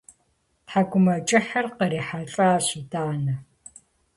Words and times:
Тхьэкӏумэкӏыхьыр 0.65 1.65
кърихьэлӏащ 1.77 2.65
итӏанэ. 2.79 3.35